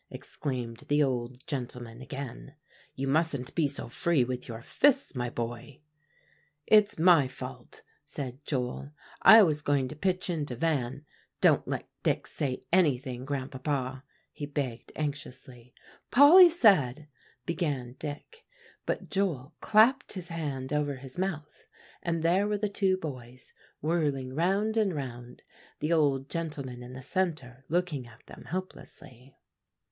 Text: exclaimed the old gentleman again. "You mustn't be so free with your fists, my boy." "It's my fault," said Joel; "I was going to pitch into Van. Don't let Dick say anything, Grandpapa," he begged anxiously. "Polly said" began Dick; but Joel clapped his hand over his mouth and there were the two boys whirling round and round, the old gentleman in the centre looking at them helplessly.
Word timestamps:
exclaimed 0.09 0.79
the 0.87 1.03
old 1.03 1.45
gentleman 1.45 2.01
again. 2.01 2.55
"You 2.95 3.07
mustn't 3.07 3.53
be 3.53 3.67
so 3.67 3.87
free 3.87 4.23
with 4.23 4.47
your 4.47 4.63
fists, 4.63 5.13
my 5.13 5.29
boy." 5.29 5.81
"It's 6.65 6.97
my 6.97 7.27
fault," 7.27 7.83
said 8.03 8.43
Joel; 8.43 8.93
"I 9.21 9.43
was 9.43 9.61
going 9.61 9.87
to 9.89 9.95
pitch 9.95 10.27
into 10.27 10.55
Van. 10.55 11.05
Don't 11.39 11.67
let 11.67 11.87
Dick 12.01 12.25
say 12.25 12.63
anything, 12.73 13.25
Grandpapa," 13.25 14.03
he 14.31 14.47
begged 14.47 14.91
anxiously. 14.95 15.71
"Polly 16.09 16.49
said" 16.49 17.07
began 17.45 17.93
Dick; 17.99 18.43
but 18.87 19.07
Joel 19.07 19.53
clapped 19.59 20.13
his 20.13 20.29
hand 20.29 20.73
over 20.73 20.95
his 20.95 21.19
mouth 21.19 21.67
and 22.01 22.23
there 22.23 22.47
were 22.47 22.57
the 22.57 22.69
two 22.69 22.97
boys 22.97 23.53
whirling 23.81 24.33
round 24.33 24.77
and 24.77 24.95
round, 24.95 25.43
the 25.77 25.93
old 25.93 26.27
gentleman 26.27 26.81
in 26.81 26.93
the 26.93 27.03
centre 27.03 27.65
looking 27.69 28.07
at 28.07 28.25
them 28.25 28.45
helplessly. 28.45 29.35